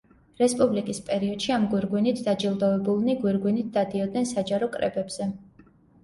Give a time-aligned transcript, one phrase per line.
[0.41, 5.29] რესპუბლიკის პერიოდში ამ გვირგვინით დაჯილდოვებულნი გვირგვინით დადიოდნენ საჯარო კრებებზე.